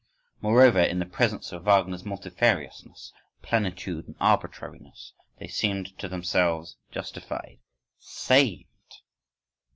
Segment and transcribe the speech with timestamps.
[0.41, 3.11] —Moreover in the presence of Wagner's multifariousness,
[3.43, 8.95] plenitude and arbitrariness, they seem to themselves justified—"saved".